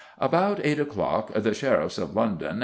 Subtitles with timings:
[0.17, 2.59] "About 8 o'clock the Sheriffs of London